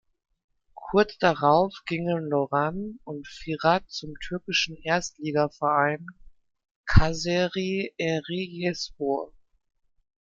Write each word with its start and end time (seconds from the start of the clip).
Kurz 0.73 1.19
darauf 1.19 1.75
gingen 1.85 2.23
Lorant 2.27 2.99
und 3.03 3.27
Fırat 3.27 3.83
zum 3.91 4.15
türkischen 4.19 4.75
Erstligaverein 4.77 6.07
Kayseri 6.87 7.93
Erciyesspor. 7.99 9.31